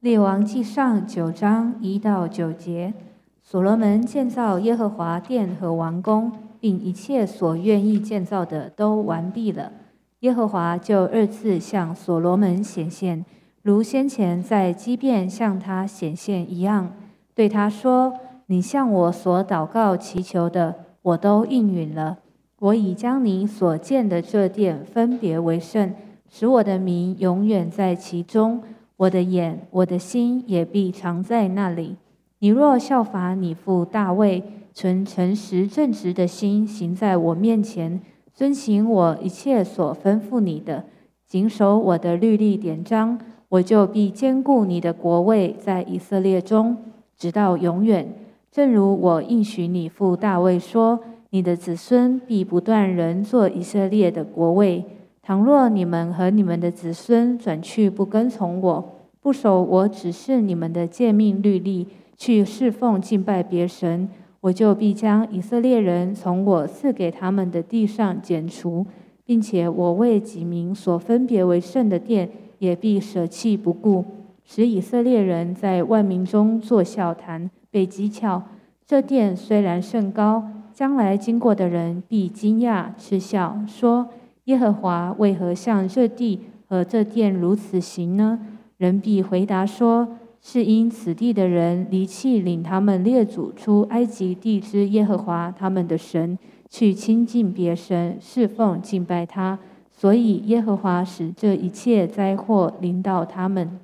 [0.00, 2.94] 列王记上九章一到九节，
[3.42, 9.72] 所罗门建造耶和华殿和王宫，并一切所愿意建造的都完毕了。
[10.20, 13.24] 耶和华就二次向所罗门显现，
[13.62, 16.92] 如先前在基变向他显现一样，
[17.34, 18.14] 对他说
[18.46, 22.18] ：“你向我所祷告祈求的，我都应允了。
[22.60, 25.92] 我已将你所建的这殿分别为圣，
[26.30, 28.62] 使我的名永远在其中。
[28.98, 31.96] 我的眼、我的心也必常在那里。
[32.40, 38.00] 你若效法你父大卫，存诚实正直的心，行在我面前。”
[38.38, 40.84] 遵行我一切所吩咐你的，
[41.26, 46.76] 谨守我的律例典章，我就必坚固你的国位在以色列中，
[47.16, 48.14] 直到永远。
[48.52, 54.84] 正如我应许你父大卫说：“你的子孙必不断人做以色列的国位。
[55.28, 61.86] 倘若你们和你们的子孙转去不跟从我，不守我指示你们的诫命律例，
[62.16, 64.08] 去侍奉敬拜别神。”
[64.40, 68.86] 我就必将以色列人从我赐给他们的地上剪除，
[69.26, 74.02] 并且我为己民所分别为圣的殿也必舍弃不顾，
[74.46, 78.40] 使以色列人在万民中作笑谈，被讥诮。
[78.86, 84.08] 这殿虽然甚高，将来经过的人必惊讶嗤笑，说：
[84.48, 88.40] 耶和华为何向这地和这殿如此行呢？
[88.76, 90.18] 人必回答说。
[90.40, 96.38] 是因此地的人离弃领他们列祖出埃及地之耶和华他们的神，
[96.70, 99.58] 去亲近别神，侍奉敬拜他，
[99.90, 103.80] 所以耶和华使这一切灾祸临到他们。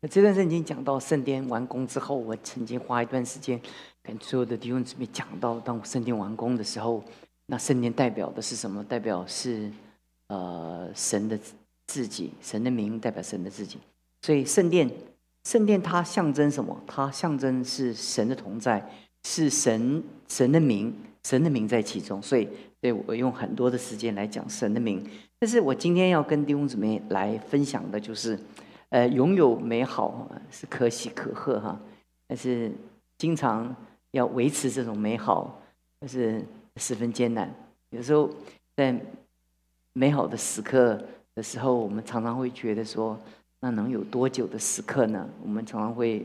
[0.00, 3.60] 那这段圣经讲到圣殿完工之后，我曾经花一段时间
[4.00, 7.02] 跟所有的弟兄姊妹讲到，当我圣殿完工的时候，
[7.46, 8.84] 那圣殿代表的是什么？
[8.84, 9.68] 代表是
[10.28, 11.38] 呃神的
[11.86, 13.78] 自己，神的名代表神的自己，
[14.22, 14.90] 所以圣殿。
[15.44, 16.78] 圣殿它象征什么？
[16.86, 18.86] 它象征是神的同在，
[19.24, 22.20] 是神神的名，神的名在其中。
[22.20, 22.46] 所以，
[22.82, 25.02] 对我用很多的时间来讲神的名。
[25.38, 28.38] 但是我今天要跟弟兄姊妹来分享的就是，
[28.90, 31.80] 呃，拥有美好是可喜可贺哈，
[32.26, 32.70] 但是
[33.16, 33.74] 经常
[34.10, 35.62] 要维持这种美好，
[35.98, 36.44] 但是
[36.76, 37.50] 十分艰难。
[37.90, 38.28] 有时候
[38.76, 38.94] 在
[39.92, 40.98] 美好的时刻
[41.34, 43.18] 的时候，我们常常会觉得说。
[43.60, 45.28] 那能有多久的时刻呢？
[45.42, 46.24] 我们常常会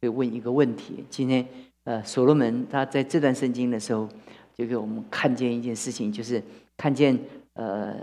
[0.00, 1.04] 会问一个问题。
[1.08, 1.46] 今天，
[1.84, 4.08] 呃，所罗门他在这段圣经的时候，
[4.56, 6.42] 就给我们看见一件事情，就是
[6.76, 7.16] 看见
[7.52, 7.96] 呃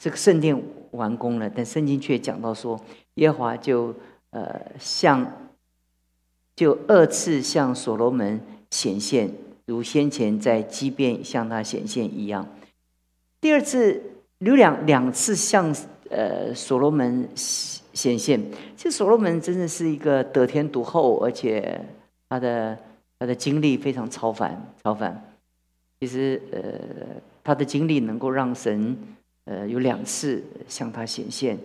[0.00, 0.60] 这个圣殿
[0.90, 2.76] 完工了，但圣经却讲到说，
[3.14, 3.94] 耶和华就
[4.30, 5.24] 呃向
[6.56, 8.40] 就二次向所罗门
[8.72, 9.32] 显现，
[9.66, 12.48] 如先前在基变向他显现一样。
[13.40, 14.02] 第二次
[14.38, 15.74] 有两两次向
[16.10, 17.28] 呃所罗门。
[17.94, 18.40] 显现，
[18.76, 21.80] 其实所罗门真的是一个得天独厚，而且
[22.28, 22.76] 他的
[23.20, 25.32] 他的经历非常超凡，超凡。
[26.00, 26.60] 其实，呃，
[27.44, 28.98] 他的经历能够让神，
[29.44, 31.56] 呃，有两次向他显现，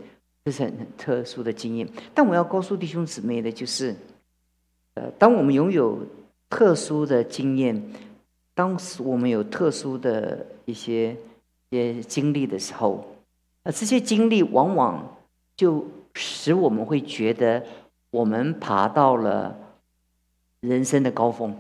[0.45, 1.89] 这是很很特殊的经验。
[2.13, 3.95] 但我要告诉弟兄姊妹的，就是，
[4.93, 5.97] 呃，当我们拥有
[6.47, 7.83] 特殊的经验，
[8.53, 11.17] 当时我们有特殊的一些
[11.71, 13.05] 些经历的时候，
[13.63, 15.17] 呃，这些经历往往
[15.55, 17.65] 就使我们会觉得，
[18.11, 19.57] 我们爬到了
[20.61, 21.55] 人生的高峰。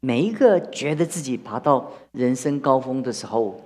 [0.00, 3.60] 每一个觉得自己爬到人生高峰的时候，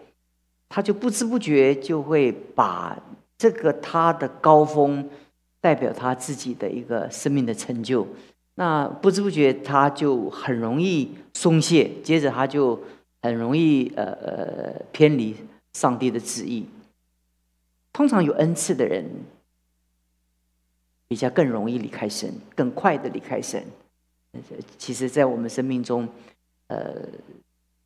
[0.68, 3.00] 他就不知不觉就会把
[3.38, 5.08] 这个他的高峰
[5.60, 8.04] 代表他自己的一个生命的成就。
[8.56, 12.80] 那不知不觉他就很容易松懈，接着他就
[13.24, 15.34] 很容易呃呃偏离
[15.72, 16.66] 上帝的旨意。
[17.90, 19.02] 通常有恩赐的人，
[21.08, 23.64] 比较更容易离开神，更快的离开神。
[24.76, 26.06] 其实，在我们生命中，
[26.66, 27.00] 呃，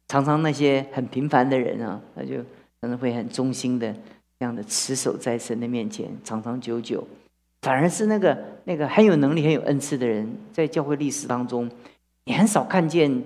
[0.09, 2.38] 常常那些很平凡的人啊，他就
[2.81, 3.93] 可能会很忠心的
[4.41, 7.06] 这样的持守在神的面前，长长久久。
[7.62, 11.71] 反而是那个那个很有能力、很有恩赐的人，在教会历史当中，
[12.24, 13.22] 你很少看见，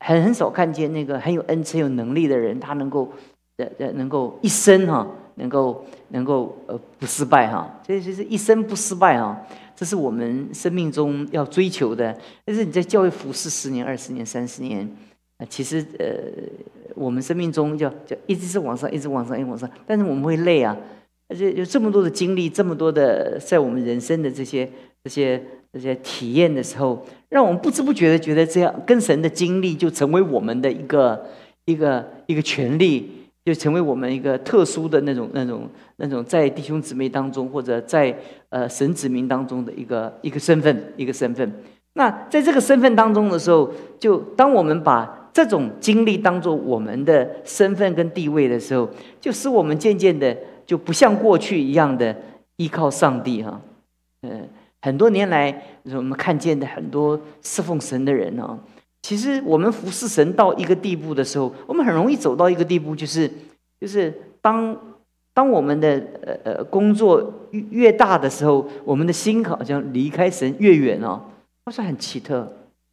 [0.00, 3.12] 很很少看见那个很有恩赐、有能力的人，他能够
[3.56, 5.06] 呃呃，能够一生哈。
[5.40, 9.40] 能够能够呃不失败哈，这就是一生不失败哈，
[9.76, 12.12] 这是我们生命中要追求的。
[12.44, 14.80] 但是你在教育服侍十年、二十年、三十年，
[15.36, 16.16] 啊，其实呃，
[16.96, 19.70] 我们生命中叫叫一直是往上，一直往上，一直往上。
[19.86, 20.76] 但是我们会累啊，
[21.28, 24.68] 而且有这么多的经历，这么多的在我们人生的这些
[25.04, 25.40] 这些
[25.72, 31.26] 这些体验的时候，让我们不知不觉的觉得这样跟神的经历就成为我们的一个
[31.66, 33.12] 一个一个权利。
[33.44, 35.66] 就成为我们一个特殊的那种、那种、
[35.96, 38.14] 那种在弟兄姊妹当中，或者在
[38.50, 41.50] 呃神子民当中的一个一个身份、一个身份。
[41.94, 48.86] 那在这个身份当中的时候，就当我们把这种经历当做我们的身份跟地位的时候，
[49.18, 50.36] 就使我们渐渐的
[50.66, 52.14] 就不像过去一样的
[52.56, 53.58] 依靠上帝哈。
[54.24, 54.46] 嗯，
[54.88, 55.54] 很多年来
[55.94, 58.58] 我们看见的很多侍奉神的人呢。
[59.02, 63.30] 其实我们服侍神到一个地步的时候，我们很容易走到一个地步，就是
[63.78, 64.76] 就是当
[65.34, 71.20] 当我们的呃呃工作越越大的时候，我们的心好像离开神越远哦，
[71.66, 72.50] 那是很奇特。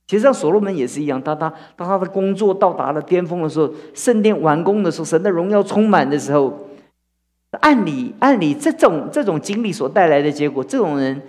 [0.07, 6.53] 其实像所罗门也是一样，他他当他的工作到达了巅峰的时候，圣殿完工的时候，神的荣耀充满的时候，
[7.61, 11.19] 按理按理这种这种经历所带来的结果，这种人。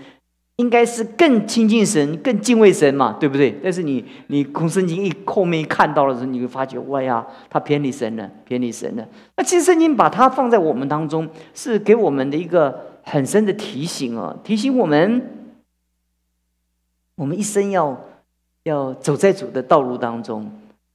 [0.57, 3.55] 应该是更亲近神、更敬畏神嘛，对不对？
[3.63, 9.07] 但是你你空圣经一后面看到的时候，你会发觉，哇呀，他偏离神了，偏离神了。
[9.37, 15.51] 那其实圣经把它放在我们当中，是给我们的一个很深的提醒哦，提醒我们，
[17.17, 18.01] 我们一生要
[18.63, 20.51] 要走在主的道路当中，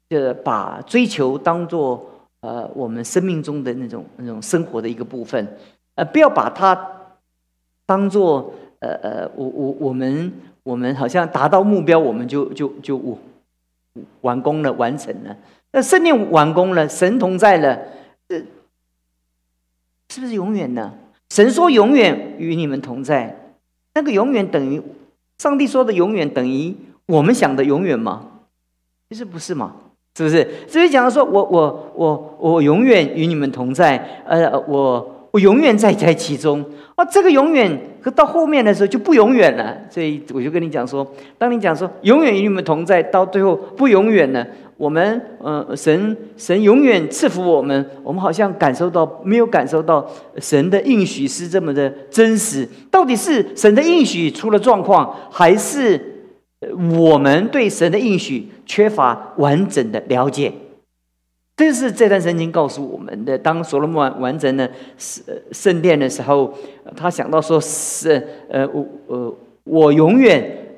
[0.10, 2.04] 就把追求当做
[2.40, 5.56] 呃我们生命中的那种那种生活的一个部分，
[5.94, 6.94] 呃，不要把它
[7.86, 8.52] 当做。
[8.82, 10.32] 呃呃，我我我们
[10.64, 13.18] 我们好像达到目标，我们就就就完
[14.22, 15.36] 完工了，完成了。
[15.72, 17.80] 那圣殿完工了，神同在了，
[18.28, 18.38] 呃，
[20.10, 20.94] 是不是永远呢？
[21.30, 23.54] 神说永远与你们同在，
[23.94, 24.82] 那个永远等于
[25.38, 26.76] 上帝说的永远等于
[27.06, 28.28] 我们想的永远吗？
[29.10, 29.76] 其实不是嘛，
[30.18, 30.68] 是不是？
[30.68, 36.64] 所以讲说，我我我我永远与你们同在，呃，我我永远在在其中。
[36.96, 39.76] 啊，这个永远，和到后面的时候就不永远了。
[39.90, 44.46] 所以我就跟你讲说，当你讲说永远与你们同在，到最后不永远了。
[44.78, 50.06] 我们，呃，神神永远赐福我们，我们好像感受到没有感受到
[50.40, 52.68] 神的应许是这么的真实。
[52.90, 56.26] 到底是神的应许出了状况，还是
[57.00, 60.52] 我们对神的应许缺乏完整的了解？
[61.62, 63.38] 这是这段圣经告诉我们的。
[63.38, 64.68] 当所罗门完完成了
[64.98, 66.52] 圣圣殿的时候，
[66.96, 70.76] 他想到说：“是呃，我呃，我永远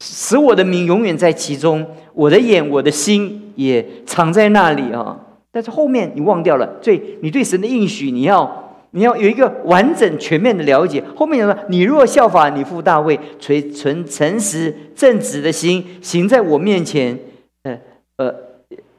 [0.00, 5.20] 使我的名永远在其中，我的眼、我的心也藏在那里啊。”
[5.52, 11.04] 但是后面你忘掉了，所以你对神的应许，你要你要有一个完整全面的了解。
[11.14, 17.18] 后面讲说：“你若效法你父大卫，存存诚实正直的心，行在我面前，
[17.64, 17.78] 呃
[18.16, 18.34] 呃。”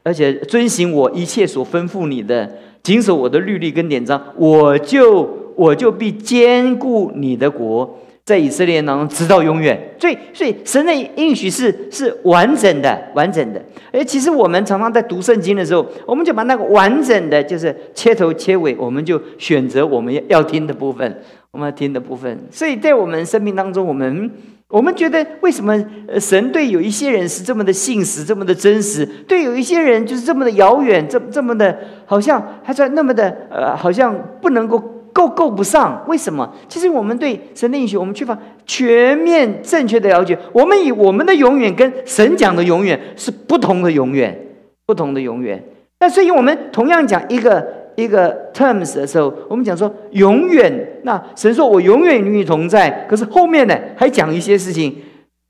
[0.02, 2.50] 而且遵行我一切所吩咐你的，
[2.82, 9.78] 谨守我的律例跟典章，我就我就必坚固你的国，在以色列当中直到永远。
[9.98, 13.62] 所以，所以神的应许是是完整的，完整的。
[13.92, 22.38] 而其实我们常常在读圣经的时候，我们就把那个完整的，就是切头切尾，我们就选择我们要要听的部分，我们要听的部分。
[22.50, 24.30] 所以在我们生命当中，我们。
[24.70, 25.74] 我们觉得，为什么
[26.20, 31.74] 神对有一些人是这么的信实，这么的真实；对有一些人就是这么的遥远，这这么的，
[32.04, 34.78] 好像还在那么的呃，好像不能够
[35.12, 36.04] 够够不上？
[36.06, 36.54] 为什么？
[36.68, 38.36] 其实我们对神的应许，我们缺乏
[38.66, 40.38] 全面正确的了解。
[40.52, 44.38] 我们以我们的永远跟神讲的永远是不同的永远，
[44.84, 45.64] 不同的永远。
[46.00, 47.77] 那所以，我们同样讲一个。
[47.98, 53.04] 一个 terms 的时候，我们讲说永远，那神说我永远与你同在。
[53.10, 54.96] 可是后面呢，还讲一些事情，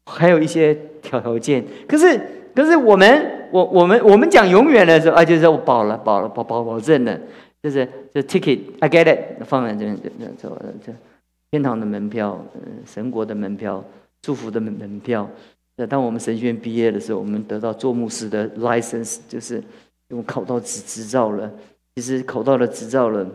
[0.06, 1.62] 还有一些条件。
[1.87, 2.19] 可是，
[2.55, 7.21] 可是我们，我我们我们讲永远的时候，啊，就是我保了，保了，保保保证了，
[7.62, 9.99] 就是就 ticket，I get it，放在这边，
[10.40, 10.49] 这这
[10.87, 10.93] 这
[11.50, 13.85] 天堂的门票，嗯神国的门票，
[14.23, 15.28] 祝福的门门票。
[15.76, 19.62] 那当我们神学院毕业的时候，我们得到做牧师的 license，就是
[20.09, 21.52] 用考到执执照了。
[21.99, 23.26] 其实考到了执照了，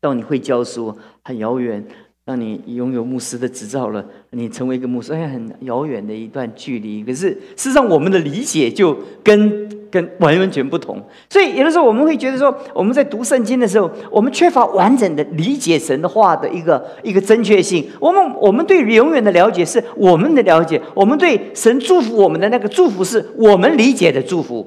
[0.00, 1.82] 到你会教书很遥远；
[2.24, 7.04] 让你拥有牧师的执照了，你成为一个牧师，哎，很遥远的一段距离。
[7.04, 10.98] 可是事实上，我们的理解就跟跟完完全不同。
[11.28, 17.86] 所以有的时候我们会觉得说，我们在读圣经的时候，我们缺乏完整的理解神的话的一个一个正确性。
[18.00, 24.66] 我们我们对永远的了解是我们的了解，我们对神祝福我们的那个祝福是我们理解的祝福。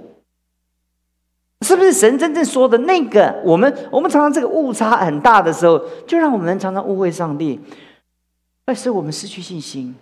[1.66, 3.42] 是不是神真正说的那个？
[3.44, 7.60] 我们我们常常这个误差很大的时候，就让我们常常误会上帝，
[8.66, 9.94] 那使我们失去信心，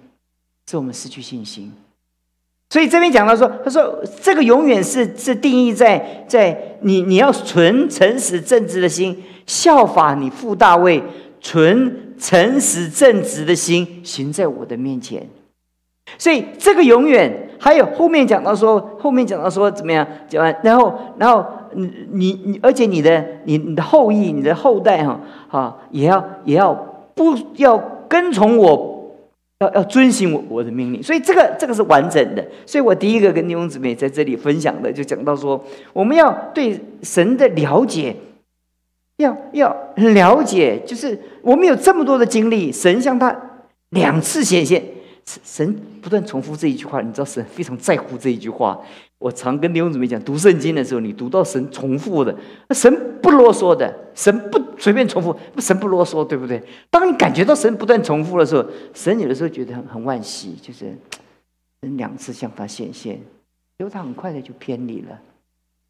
[0.69, 1.73] 使我们失去信心。
[2.69, 11.01] 所以这边讲到说，他说这个永远是是定义在在你你要存诚实正直的心，效法你父大卫，
[11.41, 15.27] 存诚实正直的心行在我的面前。
[16.19, 17.46] 所以这个永远。
[17.59, 20.05] 还有后面讲到说，后面讲到说怎么样？
[20.27, 26.73] 讲完，然后，然后，你你你，而且你的你你的后裔、你的后代哈哈，也要也要
[27.15, 29.11] 不要跟从我，
[29.59, 31.01] 要要遵循我我的命令。
[31.01, 32.45] 所以这个这个是完整的。
[32.65, 38.15] 所以我第一个跟弟兄姊妹在这里分享的，就讲到说，我们要对神的了解，
[39.17, 43.35] 要要了解，就是我们有这么多的经历，神向他
[43.89, 44.83] 两次显现。
[45.43, 48.79] 神不断重复这一句话，你知道神非常在乎这一句话。
[49.19, 52.33] 我常跟弟兄姊妹讲，读圣经的时候，你读到神重复的，
[52.69, 56.63] 那神不啰嗦的，神不随便重复，神不啰嗦，对不对？
[56.89, 60.95] 当你感觉到神不断重复的时候，神有的时候觉得很很惋惜，就是
[61.81, 63.19] 神两次向他显现，
[63.77, 65.19] 结果他很快的就偏离了。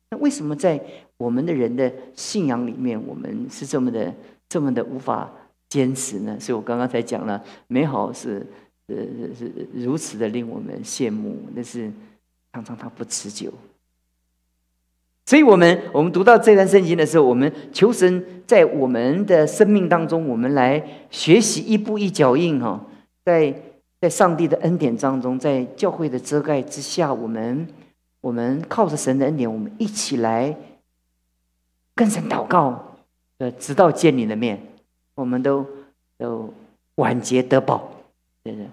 [0.10, 0.82] 那为什么在
[1.18, 4.12] 我们的人的信仰里面，我们是这么的
[4.50, 5.30] 这么的无法
[5.70, 6.38] 坚持呢？
[6.40, 8.44] 所以我刚刚才讲了，美好是。
[8.88, 8.96] 呃，
[9.38, 11.92] 是如此的令我们羡慕，但是
[12.54, 13.52] 常常它不持久。
[15.26, 22.86] 所以，我们我们读到这段圣经的时候，我们求神在我们的生命当中，我们来学习一步一脚印哈，
[23.26, 23.54] 在
[24.00, 27.68] 在上帝的恩典当中，在教会的遮盖之下，我们
[28.22, 30.56] 我们靠着神的恩典，我们一起来
[31.94, 32.96] 跟神祷告，
[33.40, 34.62] 呃，直到见你的面，
[35.16, 35.66] 我们都
[36.18, 36.54] 都
[36.96, 37.92] 晚节得保
[38.54, 38.64] 保。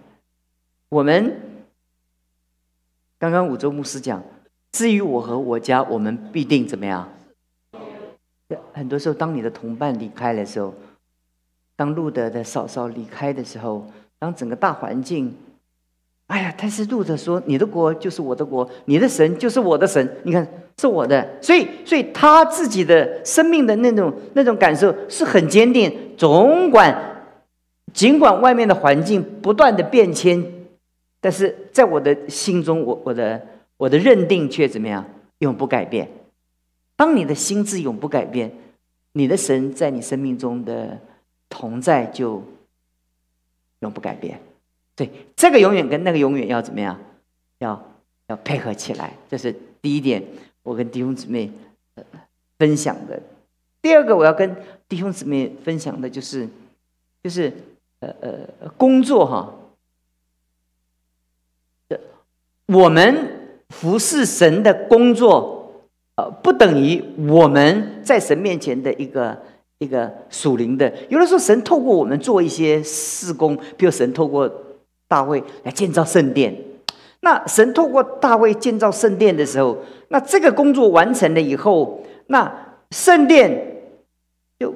[0.89, 1.41] 我们
[3.19, 4.23] 刚刚五洲牧师讲，
[4.73, 7.09] 至于我和我家，我们必定怎么样？
[8.73, 10.75] 很多时候，当你的同伴离开的时候，
[11.75, 13.87] 当路德的嫂嫂离开的时候，
[14.19, 15.35] 当整个大环境，
[16.27, 20.47] 哎呀，但是路德说：“你的国就是我的国，你的神就是我的神。”你看，
[20.79, 27.14] 是我的，所以，所以他自己的生命的那种那种感受是很坚定，总管。
[27.95, 30.45] 尽管外面的环境不断的变迁，
[31.21, 33.41] 但是在我的心中，我我的
[33.77, 35.03] 我的认定却怎么样？
[35.39, 36.09] 永不改变。
[36.97, 38.53] 当你的心智永不改变，
[39.13, 40.99] 你的神在你生命中的
[41.49, 42.43] 同在就
[43.79, 44.41] 永不改变。
[44.97, 46.99] 对，这个永远跟那个永远要怎么样？
[47.59, 47.81] 要
[48.27, 49.15] 要配合起来。
[49.31, 50.21] 这是第一点，
[50.65, 51.49] 我跟弟兄姊妹
[52.59, 53.23] 分享的。
[53.81, 54.57] 第二个，我要跟
[54.89, 56.49] 弟兄姊妹分享的就是，
[57.23, 57.53] 就是。
[58.21, 58.31] 呃
[58.61, 59.55] 呃，工作哈，
[62.67, 63.15] 我们
[63.69, 65.73] 服侍神的工作，
[66.17, 69.39] 呃，不等于我们在神面前的一个
[69.79, 70.93] 一个属灵的。
[71.09, 74.51] 有的时候，神透过我们做一些事工，比如神透过
[75.09, 76.57] 大卫来建造圣殿。
[77.21, 83.83] 那神透过大卫建造圣殿的时候，那这个工作完成了以后，那圣殿
[84.59, 84.75] 就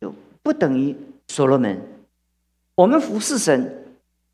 [0.00, 0.12] 就
[0.42, 0.94] 不等于
[1.28, 1.80] 所罗门。
[2.80, 3.84] 我们服侍神，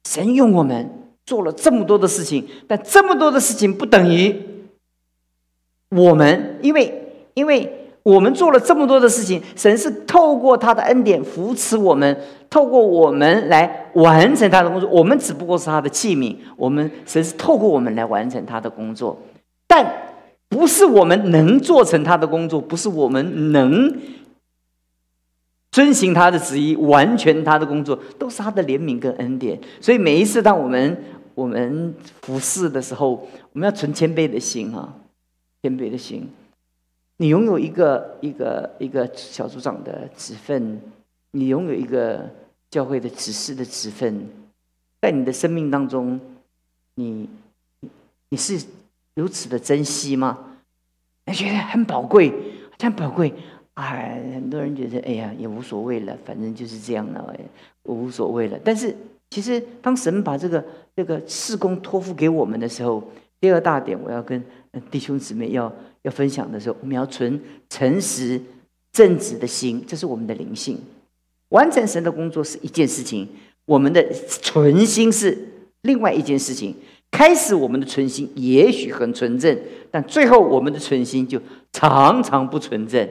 [0.08, 0.88] 神用我们
[1.24, 4.34] 做了这么多的事情，但这么多的事情不等于
[5.90, 12.16] 我们，因为因为我们做了这么多的事情，神是透过他的恩典扶持我们，
[12.48, 14.88] 透过我们来完成他的工作。
[14.90, 19.18] 我们只不过是他的器皿，我们神是透过我们来完成他的工作，
[19.66, 19.84] 但
[20.48, 23.92] 不是我们能做成他的工作，不是我们能。
[25.76, 29.60] 遵行他的旨意，完全他的工作，都是他的怜悯跟恩典。
[29.78, 31.04] 所以每一次当我们
[31.34, 33.10] 我们服侍的时候，
[33.52, 34.94] 我们要存谦卑的心啊，
[35.60, 36.26] 谦卑的心。
[37.18, 40.80] 你拥有一个一个一个小组长的职分，
[41.32, 42.26] 你拥有一个
[42.70, 44.26] 教会的指示的职分，
[45.02, 46.18] 在你的生命当中，
[46.94, 47.28] 你
[48.30, 48.64] 你是
[49.14, 50.38] 如此的珍惜吗？
[51.26, 52.32] 你觉得很宝贵，
[52.80, 53.34] 很宝贵。
[53.76, 57.34] 哎，很多人觉得，哎呀，也无所谓了，反正就是这样了，
[57.82, 58.58] 我无所谓了。
[58.64, 58.96] 但是，
[59.28, 60.64] 其实当神把这个
[60.96, 63.02] 这个事工托付给我们的时候，
[63.38, 64.42] 第二大点，我要跟
[64.90, 65.70] 弟兄姊妹要
[66.02, 68.40] 要分享的时候，我们要存诚实
[68.92, 70.80] 正直的心，这是我们的灵性。
[71.50, 73.28] 完成神的工作是一件事情，
[73.66, 75.36] 我们的存心是
[75.82, 76.74] 另外一件事情。
[77.10, 79.54] 开始我们的存心也许很纯正，
[79.90, 81.38] 但最后我们的存心就
[81.72, 83.06] 常常不纯正。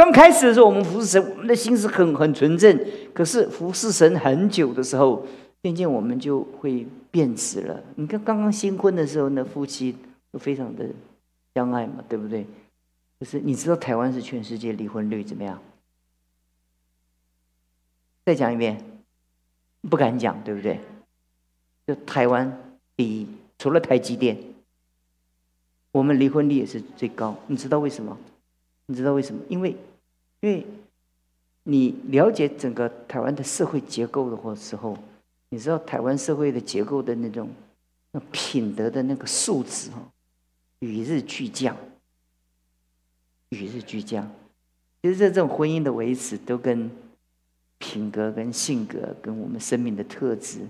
[0.00, 2.86] 刚开始的时候，我们服侍神，我们的心是很很纯正。
[3.12, 5.26] 可是服侍神很久的时候，
[5.62, 7.84] 渐渐我们就会变质了。
[7.96, 9.94] 你看刚刚新婚的时候，那夫妻
[10.32, 10.86] 都非常的
[11.54, 12.46] 相爱嘛，对不对？
[13.18, 15.60] 可是你知道台湾是全世界离婚率怎么样？
[18.24, 18.82] 再讲一遍，
[19.82, 20.80] 不敢讲，对不对？
[21.86, 22.58] 就台湾
[22.96, 23.28] 第一，
[23.58, 24.38] 除了台积电，
[25.92, 27.36] 我们离婚率也是最高。
[27.48, 28.16] 你知道为什么？
[28.86, 29.42] 你知道为什么？
[29.50, 29.76] 因为
[30.40, 30.66] 因为
[31.64, 34.96] 你了解整个台湾的社会结构的或时候，
[35.50, 37.48] 你知道台湾社会的结构的那种
[38.12, 40.00] 那品德的那个素质哈，
[40.80, 41.76] 与日俱降。
[43.50, 44.30] 与日俱降。
[45.02, 46.90] 其实这这种婚姻的维持，都跟
[47.78, 50.60] 品格、跟性格、跟我们生命的特质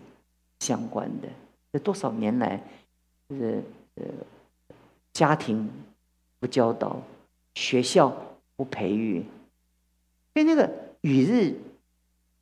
[0.60, 1.28] 相关的。
[1.72, 2.62] 这多少年来，
[3.28, 3.62] 就是
[3.96, 4.04] 呃，
[5.12, 5.68] 家庭
[6.38, 7.02] 不教导，
[7.54, 8.16] 学校
[8.56, 9.22] 不培育，
[10.32, 10.70] 所以那个
[11.00, 11.54] 与日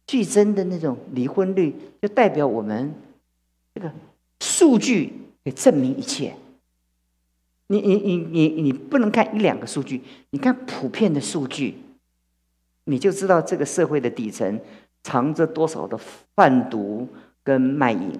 [0.06, 2.94] 俱增的那种离婚率，就代表我们
[3.74, 3.92] 这个
[4.40, 5.12] 数据
[5.44, 6.34] 可以证明一切。
[7.68, 11.74] 你你你你你不能看一两个数据，你看普遍的数据，
[12.84, 14.58] 你就知道这个社会的底层
[15.02, 15.98] 藏着多少的
[16.34, 17.06] 贩毒
[17.42, 18.10] 跟卖淫，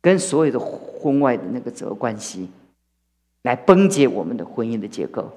[0.00, 2.48] 跟所有的婚外的那个责关系，
[3.42, 5.30] 来崩解我们的婚姻的结构。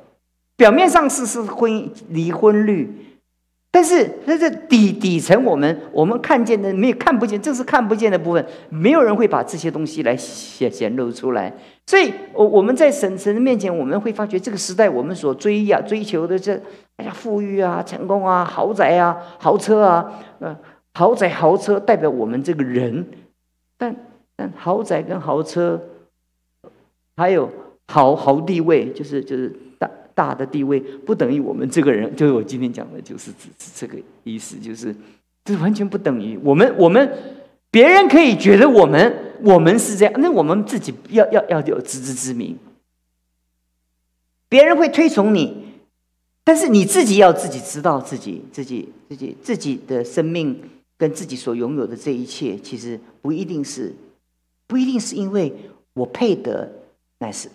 [0.59, 2.93] 表面上是是婚离婚率。
[3.71, 11.53] 但是，那这底底层，我们我们看见的没有看不见，这是看不见的部分，没有人会把这些东西来显显露出来。
[11.85, 16.59] 所以，我我们在神神的面前，我们会发觉这个时代，我们所追呀追求的这
[16.97, 20.57] 哎呀富裕啊、成功啊、豪宅啊、豪车啊，呃，
[20.95, 23.05] 豪宅豪车代表我们这个人，
[23.77, 23.95] 但
[24.35, 25.79] 但豪宅跟豪车，
[27.15, 27.47] 还有
[27.87, 29.55] 豪豪地位，就是就是。
[30.13, 34.95] 大的地位不等于我们这个人，就是我今天讲的，就是指这个意思，就是
[35.45, 36.75] 这完全不等于我们。
[36.77, 37.11] 我们
[37.71, 42.57] 别人可以觉得我们我们是这样，那我们自己要要要有自知之明。
[44.47, 45.63] 别人会推崇你，
[46.43, 50.59] 但是你自己要自己知道自己自己自己自己的生命
[50.97, 53.93] 跟自己所拥有的这一切，其实不一定是
[54.65, 55.53] 不一定是因为
[55.93, 56.71] 我配得，
[57.19, 57.47] 乃是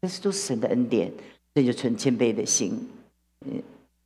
[0.00, 1.12] 那是都是神的恩典。
[1.56, 2.86] 这就存谦卑的心，
[3.46, 3.62] 嗯，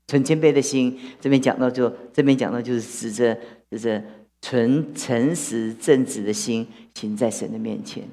[0.06, 3.36] 存谦卑的心，这边讲到就这边讲到就是指着
[3.68, 4.00] 就是
[4.40, 6.64] 存诚实正直的心，
[6.94, 8.04] 行在神的面前，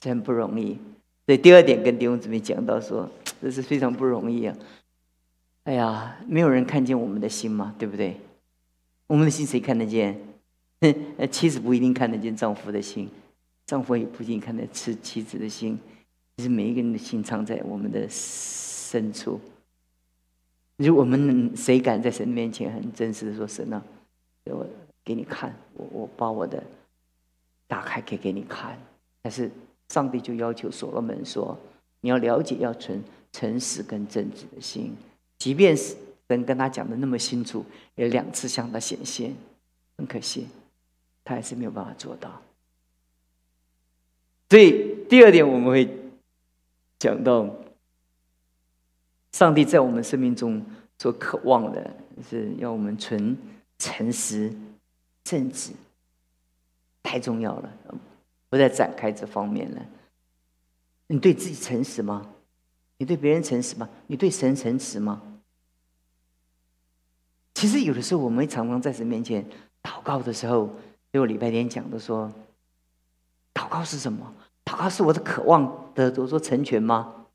[0.00, 0.76] 真不容易。
[1.24, 3.08] 所以第二点跟弟兄姊妹讲到说，
[3.40, 4.56] 这是非常不容易啊。
[5.62, 8.16] 哎呀，没有人看见我们的心嘛，对不对？
[9.06, 10.20] 我们的心谁看得见？
[11.30, 13.08] 妻子不一定看得见丈夫的心，
[13.66, 15.78] 丈夫也不一定看得妻妻子的心。
[16.36, 18.08] 其实每一个人的心藏在我们的。
[18.90, 19.40] 深处，
[20.78, 23.80] 如果我们谁敢在神面前很真实的说：“神啊，
[24.46, 24.66] 我
[25.04, 26.60] 给你看，我我把我的
[27.68, 28.76] 打开，给给你看。”
[29.22, 29.48] 但是
[29.90, 31.56] 上帝就要求所罗门说
[32.02, 33.00] ：“你要了解，要存
[33.30, 34.92] 诚实跟正直的心。
[35.38, 35.94] 即便是
[36.26, 39.32] 神跟他讲的那么清楚，也两次向他显现，
[39.98, 40.48] 很可惜，
[41.22, 42.42] 他还是没有办法做到。
[44.48, 45.88] 所以第二点，我们会
[46.98, 47.48] 讲到。
[49.32, 50.64] 上帝在我们生命中
[50.98, 51.90] 所渴望的
[52.28, 53.36] 是要我们存
[53.78, 54.52] 诚实、
[55.24, 55.72] 正直，
[57.02, 57.72] 太重要了，
[58.48, 59.82] 不再展开这方面了。
[61.06, 62.26] 你对自己诚实吗？
[62.98, 63.88] 你对别人诚实吗？
[64.06, 65.22] 你对神诚实吗？
[67.54, 69.44] 其实有的时候，我们常常在神面前
[69.82, 70.68] 祷告的时候，
[71.12, 72.30] 就我礼拜天讲的说，
[73.54, 74.34] 祷告是什么？
[74.64, 77.26] 祷告是我的渴望的，我说成全吗？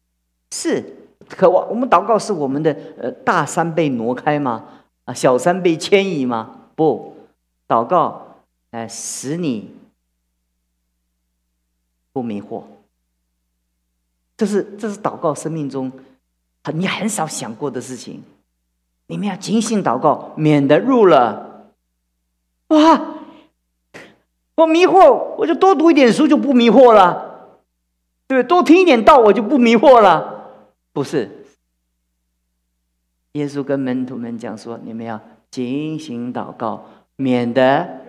[0.51, 1.04] 是。
[1.29, 4.65] 渴望我们祷告是我们的呃大山被挪开吗？
[5.05, 6.69] 啊，小山被迁移吗？
[6.75, 7.15] 不，
[7.67, 8.38] 祷告
[8.71, 9.71] 哎使你
[12.11, 12.63] 不迷惑。
[14.38, 15.91] 这是这是祷告生命中
[16.63, 18.23] 很你很少想过的事情。
[19.07, 21.69] 你们要精心祷告，免得入了
[22.69, 23.01] 哇！
[24.55, 27.59] 我迷惑，我就多读一点书就不迷惑了，
[28.27, 30.35] 对多听一点道我就不迷惑了。
[30.95, 31.29] 不是，
[33.34, 38.05] 耶稣跟门徒们讲说：“你们要警醒祷告，免得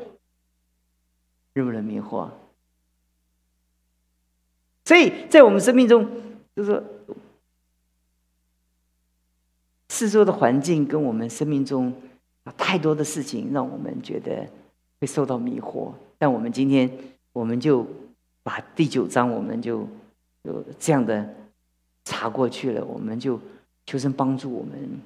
[1.53, 2.31] 入了迷惑。”
[4.87, 6.09] 所以在我们生命中，
[6.55, 6.85] 就是说，
[9.88, 11.92] 四周的环境跟我们生命中
[12.57, 14.49] 太多的事情，让我们觉得
[15.01, 15.92] 会受到迷惑。
[16.18, 16.88] 但我们今天，
[17.33, 17.85] 我们就
[18.44, 19.88] 把第九章，我们就
[20.42, 21.35] 有这样的。
[22.07, 23.38] 查过去了，我们就
[23.85, 25.01] 求神帮助我们。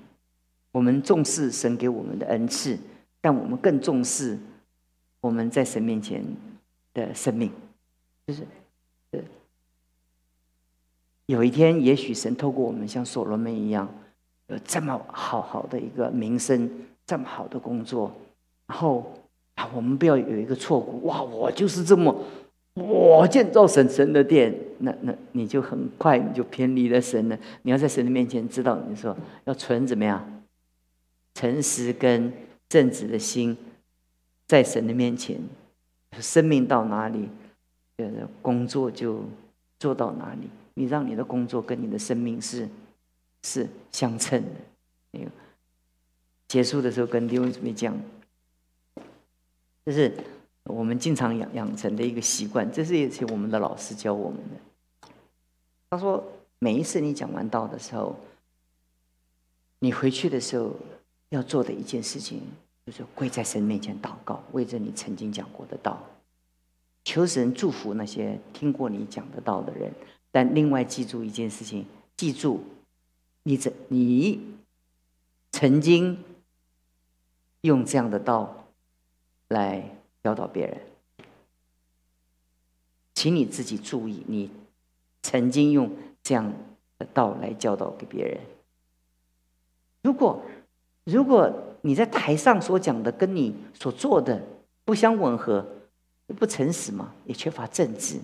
[0.71, 2.79] 我们重视神给我们的恩赐，
[3.23, 4.39] 但我们更重视
[5.21, 6.23] 我们在神面前
[6.93, 7.51] 的生命。
[8.27, 8.47] 就是，
[11.27, 13.89] 有一天，也许神透过我们像所罗门一样，
[14.49, 16.71] 有这么好好的一个名声，
[17.07, 18.13] 这么好的工作，
[18.67, 19.13] 然后
[19.55, 21.05] 啊，我们不要有一个错误。
[21.07, 22.15] 哇，我就是这么。
[22.81, 27.39] 我建造神神的殿，那那你就很快你就偏离了神了。
[27.63, 30.43] 你要在神的面前知道，你说要存怎么样，
[31.35, 32.33] 诚实跟
[32.69, 33.57] 正直的心，
[34.47, 35.39] 在神的面前，
[36.19, 37.29] 生命到哪里，
[38.41, 39.25] 工作就
[39.79, 40.49] 做到哪里。
[40.75, 42.67] 你让你的工作跟你的生命是
[43.43, 44.49] 是相称的。
[45.11, 45.27] 那个
[46.49, 47.95] 结束的时候跟弟兄姊妹讲，
[49.85, 50.15] 这是
[50.65, 55.11] 我们经常养养成的一个习惯，这是也是我们的老师教我们的。
[55.91, 56.23] 他说，
[56.59, 58.15] 每一次你讲完道的时候，
[59.81, 60.77] 你回去的时候
[61.31, 62.43] 要做的一件事情，
[62.87, 66.01] 就是跪在神面前祷告，为着你曾经讲过的道，
[67.05, 69.93] 求神祝福那些听过你讲的道的人。
[70.31, 71.85] 但另外记住一件事情，
[72.17, 72.63] 记住
[73.43, 74.41] 你这你
[75.51, 76.23] 曾经
[77.63, 78.67] 用这样的道
[79.49, 80.77] 来教导别人，
[83.15, 84.51] 请你自己注意，你
[85.23, 85.91] 曾经用
[86.23, 86.53] 这样
[86.99, 88.39] 的道来教导给别人。
[90.03, 90.43] 如果
[91.05, 91.53] 如果
[91.83, 94.41] 你在台上所讲的跟你所做的
[94.85, 95.67] 不相吻合，
[96.39, 98.19] 不诚实嘛，也缺乏正直。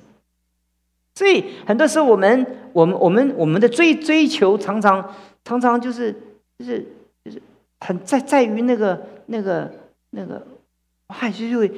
[1.14, 6.12] 所以很多时候，我们、我们、我们、我们的追追求，常常、常常就是、
[6.58, 6.86] 就是、
[7.24, 7.40] 就是
[7.80, 9.72] 很在在于那个、那个、
[10.10, 10.46] 那个，
[11.08, 11.30] 哇！
[11.30, 11.70] 就就会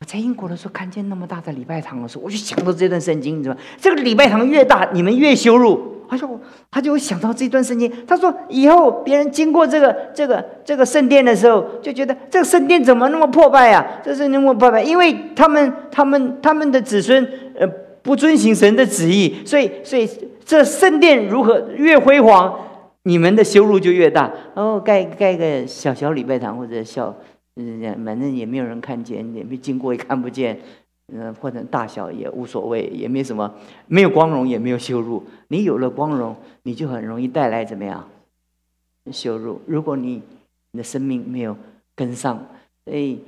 [0.00, 3.60] 我在英国的时候，看见那么大的礼拜堂的时候，我就想到这段圣经，你知道吗？
[3.80, 5.96] 这个礼拜堂越大，你们越羞辱。
[6.08, 7.92] 他说，他就会想到这段圣经。
[8.06, 14.00] 他说，以后别人经过这个、这个、这个圣殿的时候，就觉得这个圣殿怎么那么破败呀？
[14.02, 17.68] 这是那么破败，因为他们、他们、他们的子孙，呃。
[18.02, 20.08] 不遵行神的旨意，所以，所以
[20.42, 22.58] 这圣殿如何越辉煌，
[23.02, 24.22] 你们的修路就越大。
[24.54, 27.14] 然后盖盖个小小礼拜堂或者小，
[28.04, 30.60] 反正也没有人看见，也没经过也看不见，
[31.12, 33.54] 嗯，或者大小也无所谓，也没什么，
[33.86, 35.22] 没有光荣也没有羞辱。
[35.48, 38.08] 你有了光荣，你就很容易带来怎么样
[39.12, 39.60] 羞辱？
[39.66, 40.22] 如果你
[40.72, 41.56] 你的生命没有
[41.94, 42.46] 跟上，
[42.84, 43.18] 所以，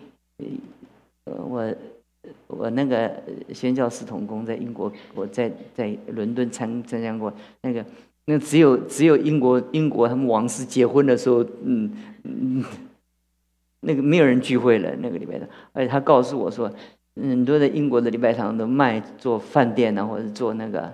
[1.24, 1.74] 我。
[2.46, 3.10] 我那个
[3.52, 7.84] 宣教士同工在英国，我在在伦敦参参加过那个，
[8.26, 11.90] 那只有只有英国英国他们王室结婚的时候，嗯
[12.22, 12.64] 嗯，
[13.82, 16.72] 那个没有人聚会了那个礼拜堂，而且他告诉我说，
[17.14, 20.92] 很多的英国的礼拜堂都卖做饭店啊，或者做那个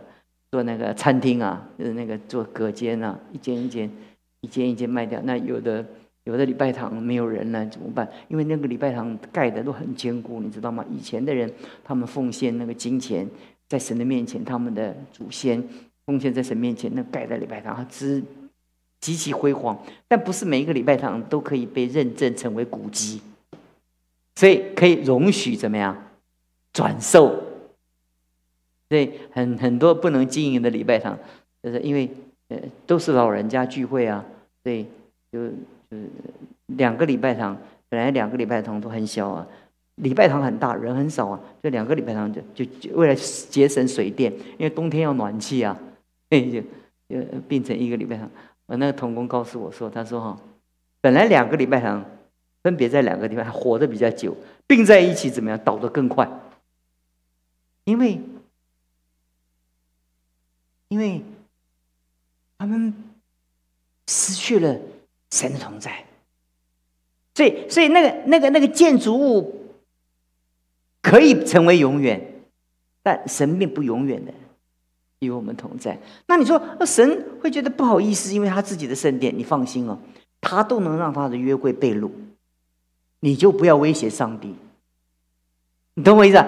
[0.51, 3.91] 做那个餐厅啊，就是那个做隔间啊，一间一间
[4.41, 5.85] 一间一间卖掉，那有的。
[6.25, 8.07] 有的礼拜堂没有人了怎么办？
[8.29, 10.85] 因为那个礼拜堂盖的都很坚固，你知道吗？
[10.91, 11.51] 以前的人
[11.83, 13.27] 他们奉献那个金钱，
[13.67, 15.67] 在神的面前，他们的祖先
[16.05, 18.23] 奉献在神面前，那盖的礼拜堂之
[19.01, 19.79] 极其辉煌。
[20.07, 23.21] 但不是每一个礼拜堂都可以被认证成为古迹，
[24.37, 25.97] 所以可以容许怎么样
[26.73, 27.43] 转售？
[28.89, 31.19] 所以很很多不能经营的礼拜堂，
[31.63, 32.11] 就是因为
[32.49, 34.25] 呃都是老人家聚会啊，
[34.63, 34.87] 所以
[35.33, 35.51] 就。
[35.91, 36.05] 就是
[36.77, 37.57] 两个礼拜堂，
[37.89, 39.47] 本来两个礼拜堂都很小啊，
[39.95, 45.75] 礼拜堂很大，人很少啊，这两个礼拜堂就就为了节省水电，因为冬天要暖气啊，
[46.29, 46.61] 就
[47.09, 48.31] 就变成一个礼拜堂。
[48.69, 50.41] 我那个童工告诉我说，他说哈，
[51.01, 52.05] 本来两个礼拜堂
[52.63, 56.31] 分别在两个地方活得比较久，并在一起怎么样倒得更快？
[57.85, 58.21] 因为
[60.89, 61.25] 因为
[62.57, 62.95] 他们
[64.07, 64.79] 失去了。
[65.31, 66.07] 神的同在，
[67.35, 69.77] 所以，所以那个、那个、那个建筑物
[71.03, 72.19] 可以成为永远，
[73.03, 74.33] 但神并不永远的
[75.21, 75.99] 与我们同在。
[76.27, 79.99] 那你说，那神会觉得不好意思，因为他自己的圣殿，你放心哦，
[80.41, 82.11] 他都能让他的约柜被掳，
[83.21, 84.55] 你就不要威胁上帝。
[85.95, 86.47] 你懂我意思啊？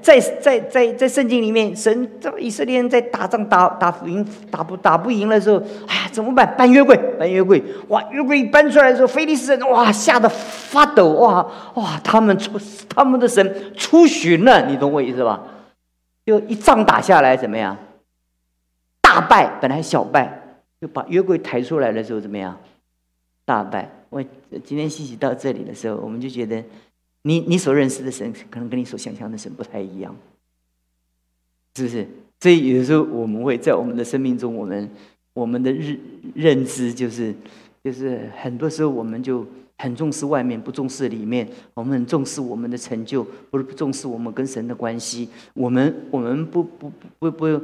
[0.00, 5.56] 在在在在圣经里面，神这以色列人在打仗打打不赢打不打不赢的时候，
[5.88, 6.54] 哎呀，怎么办？
[6.56, 8.00] 搬约柜，搬约柜，哇！
[8.12, 11.98] 约柜一搬出来的时候，菲利斯人哇吓得发抖，哇哇！
[12.04, 12.52] 他们出
[12.88, 15.42] 他们的神出巡了，你懂我意思吧？
[16.24, 17.76] 就一仗打下来，怎么样？
[19.14, 22.58] 大败，本来小败，就把约柜抬出来的时候，怎么样？
[23.44, 23.88] 大败。
[24.10, 24.20] 我
[24.64, 26.62] 今天信息到这里的时候，我们就觉得。
[27.26, 30.14] 你你所认识的神，可能跟你所想象的神不太一样，
[31.74, 32.06] 是不是？
[32.38, 34.90] 所以有时候我们会在我们的生命中，我们
[35.32, 35.98] 我们的认
[36.34, 37.34] 认知就是，
[37.82, 39.46] 就是很多时候我们就
[39.78, 41.48] 很重视外面，不重视里面。
[41.72, 45.30] 我们很重视我们的成就，不是不重视我们跟神的关系。
[45.54, 47.60] 我们我们不不不不。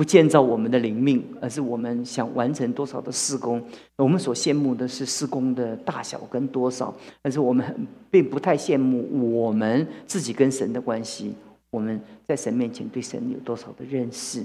[0.00, 3.62] 不建造我们的灵命，而是我们想完成多少的施工。
[3.96, 11.34] 我们所羡慕的是施工的大小跟多少，但是我们并不太羡慕我们自己跟神的关系。
[11.68, 14.42] 我们在神面前对神有多少的认识？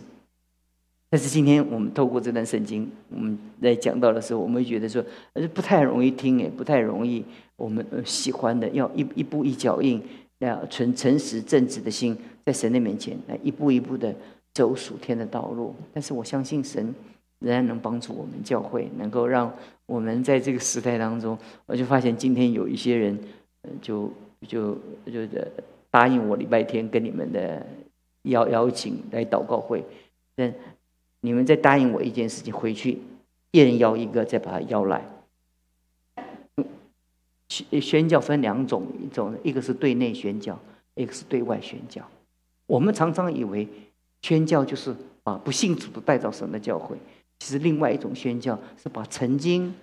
[1.10, 7.24] 但是今天我们透过这段圣经，我们在讲到的时候，我们会觉得说，呃，不太容易听，也不太容易。
[7.56, 10.04] 我们喜欢的，要一一步一脚印，
[10.40, 14.14] 要存诚实正直的心，在神的面前来一步一步的。
[14.56, 16.96] 走属天的道路，但是我相信神
[17.40, 19.54] 仍然能帮助我们教会，能够让
[19.86, 23.20] 我们在这个时代当中，我就发现今天有一些人，
[23.82, 24.10] 就
[24.48, 24.74] 就
[25.06, 25.28] 就
[25.92, 27.66] 答应我礼拜天跟你们的
[28.24, 29.84] 邀邀请来祷告会，
[30.36, 30.54] 但
[31.20, 33.00] 你们再答应我一件事情，回去
[33.52, 35.06] 一人邀一个，再把他邀来。
[37.50, 40.58] 宣宣教分两种，一种一个是对内宣教，
[40.96, 42.02] 一个是对外宣教。
[42.68, 43.68] 我们常常以为
[44.22, 46.96] 宣教就是把不信主的带到神的教会，
[47.40, 49.74] 其实另外一种宣教是把曾经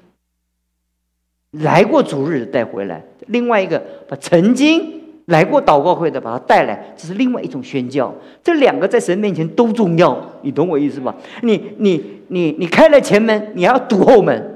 [1.53, 8.14] 来过主日的带回来，另外一个把曾经来过祷告会的把他带来，这是另外一种宣教。
[8.42, 11.14] 这两个在神面前都重要，你懂我意思吧？
[11.42, 14.51] 你你你你开了前门，你要堵后门。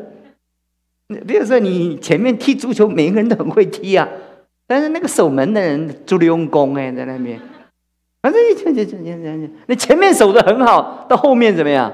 [1.25, 4.09] 比如说，你前面踢足球，每个人都很会踢啊，
[4.67, 7.41] 但是那个守门的人足力用功哎，在那边，
[8.27, 11.93] 反正你、你、你、你、那前面守的很好，到后面怎么样？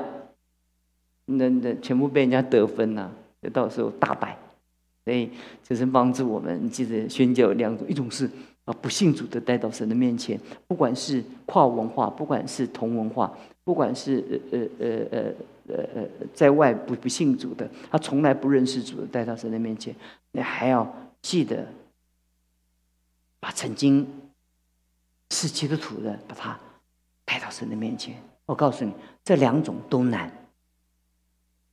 [1.27, 4.35] 那、那全部被人家得分了，就到时候大败。
[5.05, 5.29] 所以，
[5.63, 8.27] 就是帮助我们，记得宣教两种，一种是
[8.65, 13.31] 把不信主的带到神的面前，不管是跨文化，不管是同文化，
[13.63, 15.35] 不管是呃呃呃呃。
[15.69, 19.95] 呃呃，在外不不信主的，他从来不认识主的，带到神的面前，
[20.33, 21.67] 你还要记得
[23.39, 24.07] 把曾经
[25.33, 26.59] 是基督徒的，把他
[27.25, 28.15] 带到神的面前。
[28.45, 28.93] 我告诉你，
[29.25, 30.31] 这两种都难，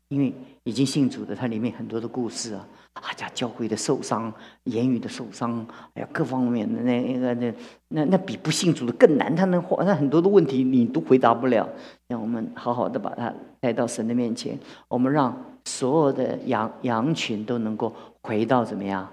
[0.08, 2.66] 因为已经信主的，它里面很多的故事啊。
[2.94, 7.54] 啊，家教会的受伤，言语的受伤，哎呀，各方面的那那个那
[7.90, 9.34] 那那比不信主的更难。
[9.36, 11.70] 他能那很多的问题你都回答不了。
[12.08, 19.12] 让我们好好的把他带到神的面前，我们让所有的羊羊群都能够回到怎么样？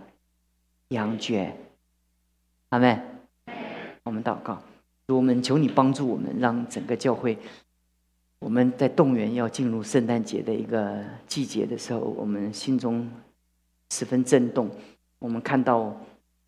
[0.88, 1.56] 羊圈。
[2.70, 3.00] 阿妹，
[4.06, 4.62] 我们祷告，
[5.08, 7.36] 我们求你帮助我们，让整个教会，
[8.38, 13.06] 我们在动员要进入圣诞节的一个季节的时候，我们心中。
[13.90, 14.68] 十分震动，
[15.20, 15.96] 我们看到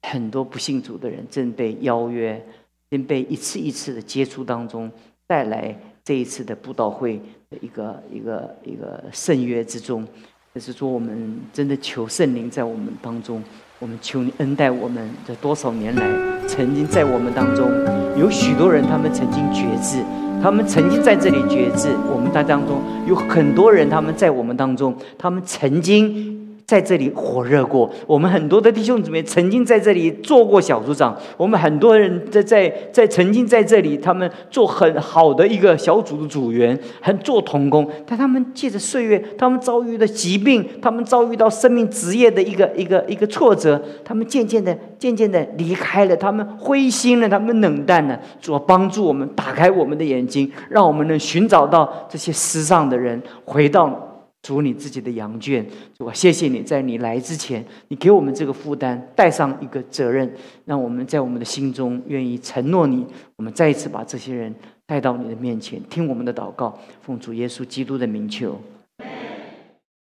[0.03, 2.45] 很多不信主的人正被邀约，
[2.91, 4.91] 正被一次一次的接触当中
[5.25, 7.17] 带来这一次的布道会
[7.49, 10.05] 的一个一个一个圣约之中。
[10.53, 13.41] 就是说，我们真的求圣灵在我们当中，
[13.79, 15.09] 我们求你恩待我们。
[15.27, 16.03] 这多少年来，
[16.47, 17.71] 曾经在我们当中
[18.17, 20.03] 有许多人，他们曾经觉知，
[20.43, 21.89] 他们曾经在这里觉知。
[22.13, 26.38] 我们当当中有很多人，他们在我们当中，他们曾经。
[26.69, 48.21] 在这里火热过，我们很多的弟兄姊妹曾经在这里做过小组长，我们很多人在在在曾经在这里，他们做很好的一个小组的组员，很做童工，但他们借着岁月，他们遭遇的疾病，他们遭遇到生命职业的一个一个一个挫折，他们渐渐的渐渐的离开了，他们灰心了，他们冷淡了。
[48.43, 54.08] 主要帮助我们打开我们的眼睛，让我们能寻找到这些失丧的人，回到。
[54.43, 55.67] 主你自己的羊圈，
[55.99, 60.33] 我，谢谢你在你来之前，你给我们这个负担，带上一个责任，
[60.65, 63.05] 让我们在我们的心中愿意承诺你。
[63.37, 64.55] 我们再一次把这些人
[64.87, 68.59] 带到你的面前，听我们的祷告，奉主耶稣基督的名求。